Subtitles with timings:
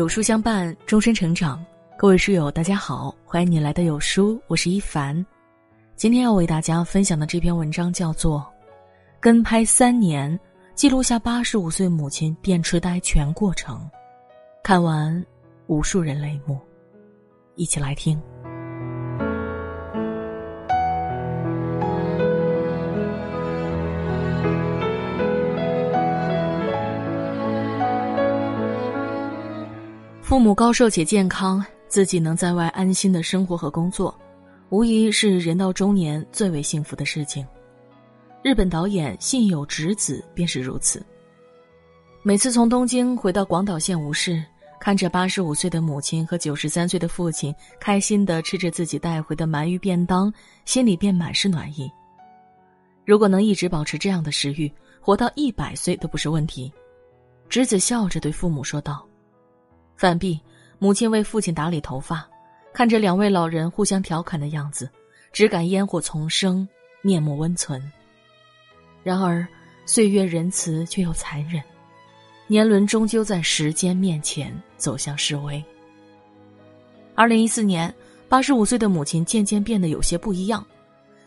[0.00, 1.62] 有书相伴，终身成长。
[1.98, 5.14] 各位书友，大家好，欢迎你来到有书，我是一凡。
[5.94, 8.38] 今天要为大家分享的这篇文章叫做
[9.20, 10.40] 《跟拍三年，
[10.74, 13.76] 记录下八十五岁母亲变痴呆全过程》，
[14.62, 15.22] 看完
[15.66, 16.58] 无数人泪目。
[17.54, 18.18] 一起来听。
[30.40, 34.18] 父母高寿且健康，自己能在外安心的生活和工作，
[34.70, 37.46] 无疑是人到中年最为幸福的事情。
[38.42, 41.04] 日本导演信有直子便是如此。
[42.22, 44.42] 每次从东京回到广岛县无事，
[44.80, 50.32] 看着八十五岁的母亲和九十三岁的父亲开心的吃着自己带回的鳗鱼便当，
[50.64, 51.86] 心里便满是暖意。
[53.04, 54.72] 如果能一直保持这样的食欲，
[55.02, 56.72] 活到一百岁都不是问题。
[57.50, 59.06] 直子笑着对父母说道。
[60.00, 60.40] 饭毕，
[60.78, 62.26] 母亲为父亲打理头发，
[62.72, 64.88] 看着两位老人互相调侃的样子，
[65.30, 66.66] 只感烟火丛生，
[67.02, 67.78] 面目温存。
[69.02, 69.46] 然而，
[69.84, 71.62] 岁月仁慈却又残忍，
[72.46, 75.62] 年轮终究在时间面前走向式微。
[77.14, 77.94] 二零一四年，
[78.26, 80.64] 八十五岁的母亲渐渐变得有些不一样，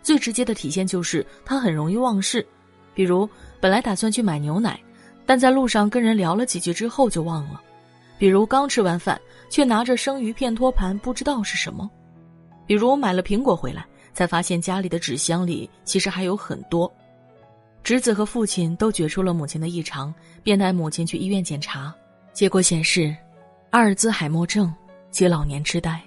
[0.00, 2.46] 最直接的体现就是她很容易忘事，
[2.94, 4.78] 比如本来打算去买牛奶，
[5.26, 7.60] 但在路上跟人聊了几句之后就忘了。
[8.20, 9.18] 比如刚吃完饭，
[9.48, 11.88] 却拿着生鱼片托盘，不知道是什么；
[12.66, 13.82] 比如买了苹果回来，
[14.12, 16.92] 才发现家里的纸箱里其实还有很多。
[17.82, 21.94] 侄子和父亲都觉出了母亲的异常，便带母亲去医院检查，
[22.34, 23.16] 结果显示，
[23.70, 24.70] 阿尔兹海默症
[25.10, 25.98] 及老年痴呆。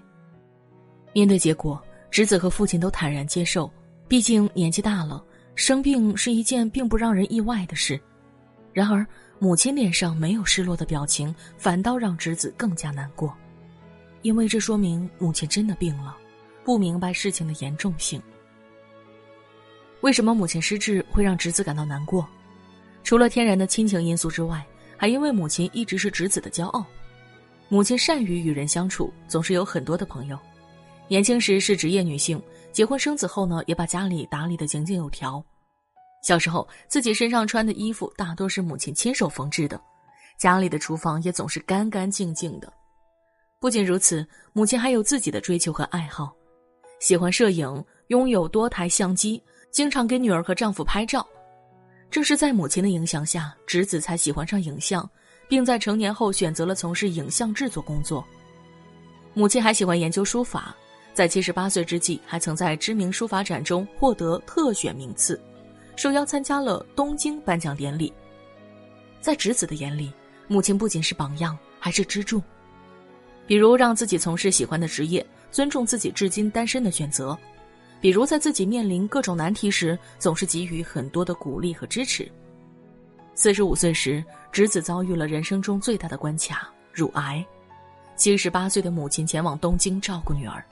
[1.14, 3.68] 面对结果，侄子和父亲都坦然接受，
[4.08, 5.26] 毕竟年纪大了，
[5.56, 8.00] 生病是一件并不让人意外的事。
[8.72, 9.04] 然而。
[9.44, 13.36] 母亲脸上没有失落的表情，反倒让侄子更加难过，
[14.22, 16.16] 因为这说明母亲真的病了，
[16.64, 18.24] 不明白事情的严重性。
[20.00, 22.26] 为什么母亲失智会让侄子感到难过？
[23.04, 26.86] 除了天然的亲情因素之外，还因为母亲一直是侄子的骄傲。
[27.68, 30.40] 母亲善于与人相处，总是有很多的朋友。
[31.10, 32.42] 年轻时是职业女性，
[32.72, 35.44] 结婚生子后呢，也把家里打理得井井有条。
[36.24, 39.80] 小时候，自己身上穿的衣服大多是母亲亲手缝制的，
[40.40, 42.74] 家里的厨房也总是干干净净的。
[43.60, 46.34] 不仅如此，母亲还有自己的追求和爱好，
[47.02, 51.28] 喜欢摄影，拥有多台相机，经常给女儿和丈夫拍照。
[52.10, 55.10] 正是在母亲的影响下，侄子才喜欢上影像，
[55.50, 58.26] 并在成年后选择了从事影像制作工作。
[59.34, 60.74] 母亲还喜欢研究书法，
[61.14, 65.38] 在七十八岁之际，还曾在知名书法展中获得特选名次。
[65.96, 68.12] 受邀参加了东京颁奖典礼。
[69.22, 70.12] 在侄子的眼里，
[70.48, 72.42] 母亲不仅是榜样，还是支柱。
[73.46, 77.38] 比如让自己从事喜欢的职业，尊重自己至今单身的选择；
[78.02, 82.30] 比如在自己面临各种难题时，总是给予很多的鼓励和支持。
[83.36, 87.46] 四十五岁时，侄子遭遇了人生中最大的关卡——乳癌。
[88.16, 90.64] 七十八岁的母亲前往东京照顾女儿，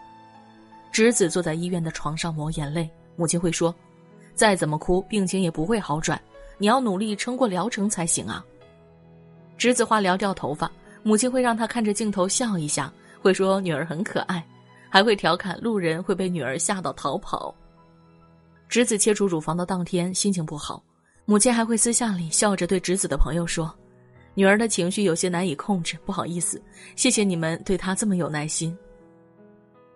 [0.92, 3.74] 侄子坐在医院的床上抹眼泪，母亲会说。
[4.36, 6.22] 再怎么哭，病情也不会好转。
[6.58, 8.46] 你要努力撑过疗程才行啊！
[9.58, 10.72] 侄子化疗掉头发，
[11.03, 12.91] 母亲会让他看着镜头笑一下，
[13.22, 14.46] 会说女儿很可爱，
[14.90, 17.53] 还会调侃路人会被女儿吓到逃跑。
[18.70, 20.84] 侄子切除乳房的当天心情不好，
[21.25, 23.74] 母亲还会私下里笑着对侄子的朋友说
[24.34, 26.62] ：“女儿的情绪有些难以控制，不好意思，
[26.96, 28.78] 谢谢你们对她这么有耐心。”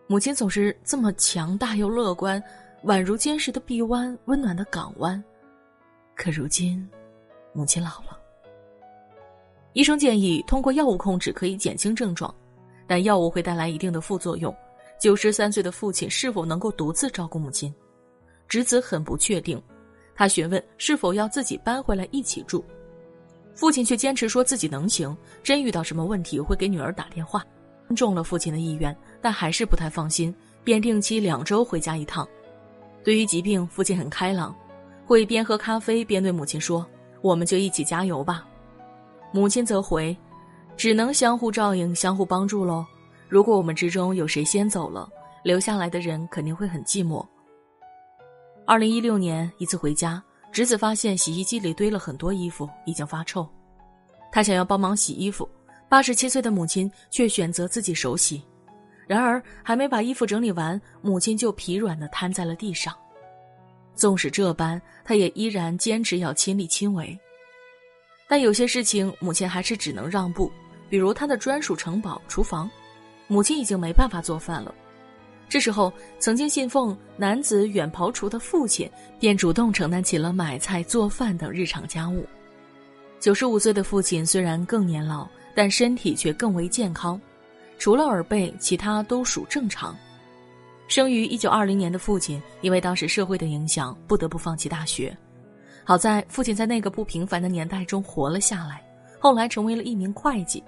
[0.08, 2.42] 母亲总是这么强大又乐观。
[2.86, 5.22] 宛如坚实的臂弯，温暖的港湾。
[6.14, 6.88] 可如今，
[7.52, 8.16] 母亲老了。
[9.74, 12.34] 医生建议通过药物控制可以减轻症状，
[12.86, 14.56] 但药物会带来一定的副作用。
[15.00, 17.74] 九十三岁的父亲是否能够独自照顾母亲？
[18.48, 19.60] 侄子很不确定，
[20.14, 22.64] 他询问是否要自己搬回来一起住。
[23.56, 27.44] 父亲却坚持说自己能行，真遇到什么问题会给女儿打电话。
[27.88, 30.34] 尊重了父亲的意愿，但还是不太放心，
[30.64, 32.28] 便定期两周回家一趟。
[33.06, 34.54] 对于疾病，父亲很开朗，
[35.06, 36.84] 会边喝咖啡边对母亲说
[37.22, 38.44] ：“我们就一起加油吧。”
[39.32, 40.18] 母亲则回
[40.76, 42.84] ：“只能相互照应、相互帮助喽。
[43.30, 45.08] 如果我们之中有谁先走了，
[45.44, 47.24] 留下来的人肯定会很寂寞。”
[48.66, 50.20] 二零一六年一次回家，
[50.52, 53.48] 侄子发现洗衣机里堆了很多衣服，已经发臭。
[54.32, 55.48] 他想要帮忙洗衣服，
[55.88, 58.42] 八十七岁的母亲却选择自己手洗。
[59.08, 62.94] 然而，还没把衣服整理完，母亲就疲软的瘫在了地上。
[63.94, 67.18] 纵使这般，他也依然坚持要亲力亲为。
[68.28, 70.52] 但有些事情，母亲还是只能让步，
[70.90, 72.70] 比如他的专属城堡厨房，
[73.28, 74.74] 母亲已经没办法做饭了。
[75.48, 82.26] 这时候，曾经信奉“男子远庖厨”的父亲便主动承担起了买菜、做饭等日常家务。
[83.20, 87.22] 九十五岁的父亲虽然更年老，但身体却更为健康，
[87.78, 89.96] 除了耳背，其他都属正常。
[90.88, 95.16] 生于一九二零年的父亲，因为当时社会的影响，不得不放弃大学。
[95.84, 98.84] 好在父亲在那个不平凡的年代中活了下来，
[99.20, 100.64] 后来成为了一名会计。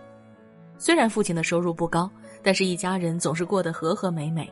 [0.78, 2.10] 虽然父亲的收入不高，
[2.44, 4.52] 但是一家人总是过得和和美美。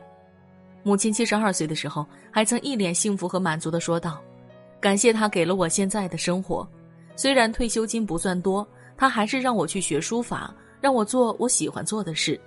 [0.82, 4.20] 母亲七十二岁的时候，还曾一脸幸福和满足地说道
[4.80, 6.66] ：“感谢他给了我现在的生活，
[7.16, 8.66] 虽然退休金不算多，
[8.96, 10.54] 他还是让我去学书法，
[10.86, 12.40] 让我做我喜欢做的事。”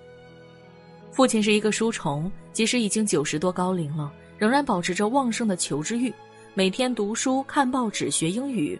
[1.11, 6.13] 父亲是一个书虫，即使已经九十多高龄了，仍然保持着旺盛的求知欲，
[6.53, 8.79] 每天读书、看报纸、学英语。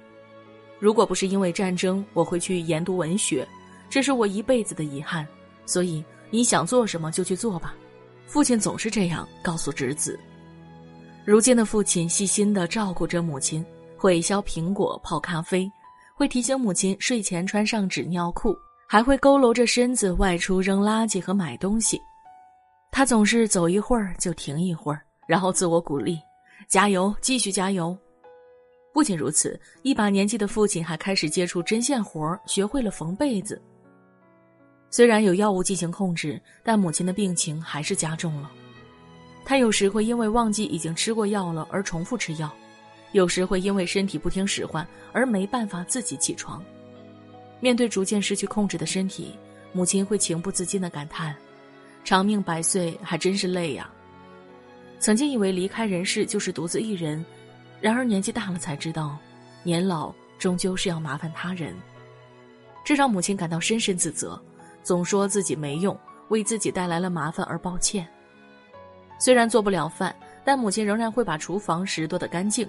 [0.80, 3.46] 如果不是因为战争，我会去研读文学，
[3.90, 5.28] 这是我一辈子的遗憾。
[5.66, 7.76] 所以你想做什么就去做吧。
[8.28, 10.18] 父亲总是这样告诉侄子。
[11.26, 13.66] 如今的父亲细心地照顾着母亲，
[13.98, 15.70] 会削苹果、泡咖啡，
[16.16, 18.58] 会提醒母亲睡前穿上纸尿裤，
[18.91, 22.01] 还会佝偻着身子外出扔垃圾和买东西。
[22.91, 26.19] 他总是走一会儿就停一会儿，然后自我鼓励
[26.68, 27.95] ：“加油，继续加油。”
[28.91, 33.62] 不仅如此，一把年纪的父亲还开始接触针线活学会了缝被子。
[34.89, 38.50] 虽然有药物进行控制，但母亲的病情还是加重了。
[39.45, 42.51] 他有时会因为忘记已经吃过药了而重复吃药，
[43.12, 44.83] 有时会因为身体不听使唤
[45.13, 46.59] 而没办法自己起床。
[47.60, 49.36] 面对逐渐失去控制的身体，
[49.74, 51.36] 母亲会情不自禁地感叹。
[52.04, 53.90] 长命百岁还真是累呀。
[55.00, 57.24] 曾经以为离开人世就是独自一人，
[57.80, 59.18] 然而年纪大了才知道，
[59.64, 61.76] 年老终究是要麻烦他人。
[62.84, 64.42] 这让母亲感到深深自责，
[64.82, 65.98] 总说自己没用，
[66.30, 68.08] 为自己带来了麻烦而抱歉。
[69.20, 72.68] 虽然做不了饭，但母亲仍然会把厨房拾掇得干净。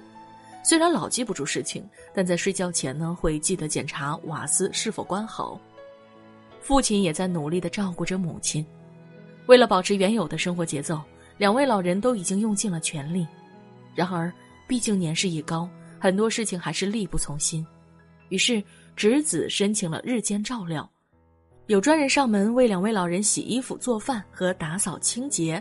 [0.62, 5.58] 虽然老记不住事情，但在睡觉前呢，会记得检查瓦斯是否关好。
[6.60, 8.64] 父亲也在努力地照顾着母亲。
[9.46, 11.00] 为了保持原有的生活节奏，
[11.38, 13.26] 两位老人都已经用尽了全力。
[13.94, 14.32] 然而，
[14.68, 15.68] 毕竟年事已高，
[15.98, 17.66] 很多事情还是力不从心。
[18.28, 18.62] 于是，
[18.94, 20.88] 侄子申请了日间照料，
[21.66, 25.60] 有专人上门为两位老人洗衣服、做饭和打扫清洁，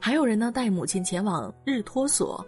[0.00, 2.44] 还有人呢带母亲前往日托所。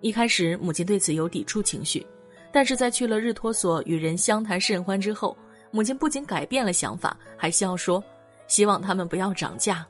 [0.00, 2.06] 一开始，母亲对此有抵触情绪，
[2.52, 5.36] 但是在去了日托所与人相谈甚欢之后，
[5.70, 8.02] 母亲不仅改变了想法，还笑说。
[8.46, 9.86] 希望他们不要涨价。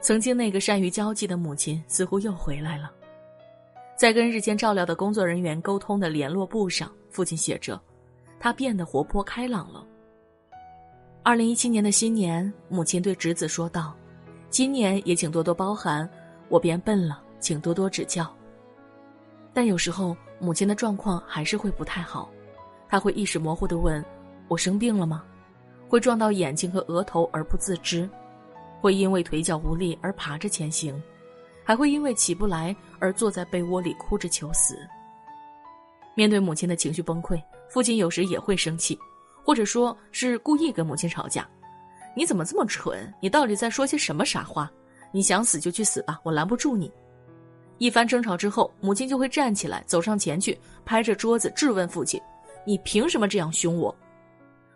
[0.00, 2.92] 曾经那个善于交际的母亲似乎又回来了，
[3.96, 7.80] 在跟日间照料的工作人员沟通的联络簿上，父亲写着
[8.38, 9.84] ：“他变得活泼开朗了。”
[11.24, 13.96] 二零一七年的新年，母亲对侄子说道
[14.48, 16.08] ：“今年也请多多包涵，
[16.48, 18.32] 我变笨了，请多多指教。”
[19.52, 22.30] 但有时候母亲的状况还是会不太好，
[22.88, 24.04] 她会意识模糊地问
[24.48, 25.24] ：“我生病了吗？”
[25.88, 28.08] 会撞到眼睛和额头而不自知，
[28.80, 31.02] 会因为腿脚无力而爬着前行，
[31.64, 34.78] 还会因为起不来而坐在被窝里哭着求死。
[36.14, 38.96] 面对母亲的情绪崩溃，父亲有时也会生气，
[39.44, 41.48] 或者说是故意跟母亲吵架
[42.14, 43.12] ：“你怎么这么蠢？
[43.20, 44.70] 你到底在说些什么傻话？
[45.10, 46.92] 你想死就去死吧，我拦不住你。”
[47.80, 52.20] 一番争吵之后，母亲就会站起来走上前去，拍着桌子质问父亲
[52.64, 53.92] ：“你凭什么这样凶我？”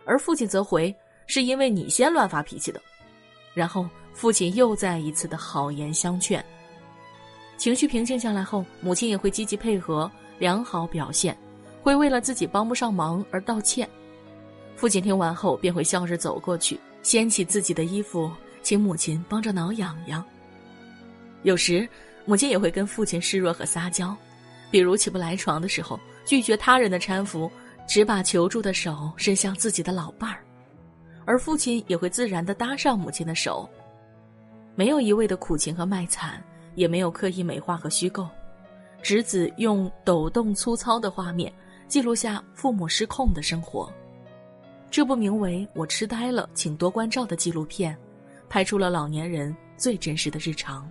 [0.04, 0.92] 而父亲则回。
[1.26, 2.78] 是因为你先乱发脾气的，
[3.54, 6.44] 然后父亲又再一次的好言相劝。
[7.56, 11.34] 情绪平静下来后，母亲也会积极配合，良好表现，
[11.82, 13.88] 会为了自己帮不上忙而道歉。
[14.76, 18.30] 父亲听完后便会笑着走过去，掀起自己的衣服，
[18.60, 20.22] 请母亲帮着挠痒痒。
[21.42, 21.88] 有时，
[22.24, 24.16] 母亲也会跟父亲示弱和撒娇，
[24.70, 27.50] 比如起不来床的时候，拒绝他人的搀扶，
[27.86, 30.42] 只把求助的手伸向自己的老伴儿。
[31.26, 33.68] 而父亲也会自然地搭上母亲的手，
[34.74, 36.42] 没有一味的苦情和卖惨，
[36.74, 38.28] 也没有刻意美化和虚构。
[39.02, 41.52] 侄子用抖动粗糙的画面
[41.88, 43.92] 记录下父母失控的生活。
[44.90, 47.96] 这部名为《我痴呆了，请多关照》的纪录片，
[48.48, 50.90] 拍出了老年人最真实的日常。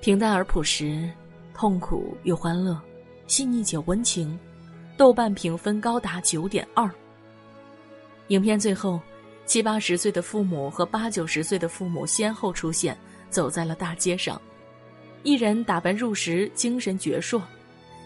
[0.00, 1.10] 平淡而朴实，
[1.52, 2.80] 痛苦又欢乐，
[3.26, 4.38] 细腻且温情。
[4.96, 6.90] 豆瓣评分高达九点二。
[8.28, 9.00] 影片最后，
[9.46, 12.98] 七八十岁的父母和八九十岁的父母先后出现，
[13.30, 14.40] 走在了大街上。
[15.22, 17.40] 一人打扮入时，精神矍铄；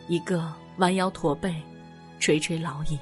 [0.06, 1.54] 一个弯腰驼背，
[2.18, 2.99] 垂垂老矣。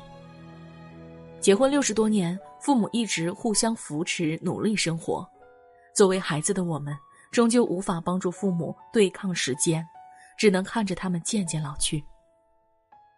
[1.41, 5.29] 结婚六十多年，父母一直互相扶持，努力生活。
[5.95, 6.97] 作为孩子的我们，
[7.31, 9.87] 终究无法帮助父母对抗时间，
[10.37, 12.05] 只能看着他们渐渐老去。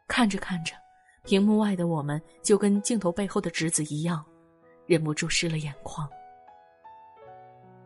[0.06, 0.74] 看着看着，
[1.24, 4.24] 屏幕外的我们就跟镜头背后的侄子一样，
[4.86, 6.08] 忍不住湿了眼眶。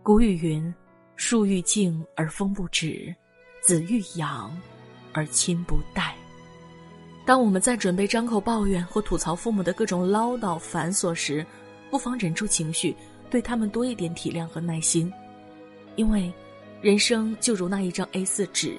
[0.03, 0.75] 古语云
[1.15, 3.15] ：“树欲静而风不止，
[3.61, 4.57] 子欲养
[5.13, 6.15] 而亲不待。”
[7.25, 11.45] 当我们在准备张口抱怨或吐槽父母的各种唠叨繁琐时，
[11.91, 12.97] 不妨忍住情绪，
[13.29, 15.13] 对他们多一点体谅和耐心，
[15.97, 16.33] 因为
[16.81, 18.79] 人生就如那一张 A4 纸，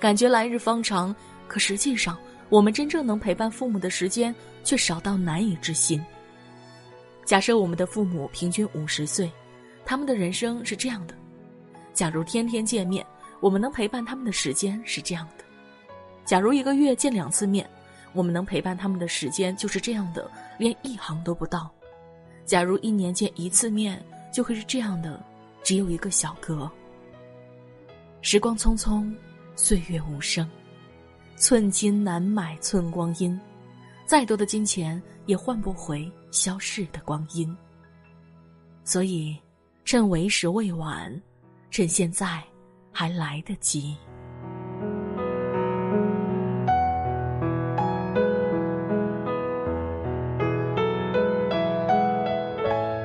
[0.00, 1.14] 感觉来日方长，
[1.46, 2.16] 可实际上
[2.48, 4.34] 我们真正能陪伴父母的时间
[4.64, 6.02] 却少到难以置信。
[7.24, 9.30] 假设我们的父母平均五十岁，
[9.84, 11.14] 他们的人生是这样的：
[11.92, 13.04] 假如天天见面，
[13.40, 15.44] 我们能陪伴他们的时间是这样的。
[16.24, 17.68] 假如一个月见两次面，
[18.12, 21.68] 我们能陪伴他们的时间就是这样的，连一行都不到；
[22.44, 24.00] 假如一年见一次面，
[24.32, 25.20] 就会是这样的，
[25.66, 26.70] 只有一个小格。
[28.22, 29.12] 时光匆匆，
[29.56, 30.48] 岁月无声，
[31.34, 33.36] 寸金难买寸光阴，
[34.04, 37.52] 再多的金钱也换不回消逝的光阴。
[38.84, 39.36] 所以，
[39.84, 41.20] 趁为时未晚，
[41.68, 42.40] 趁现在
[42.92, 43.96] 还来得及。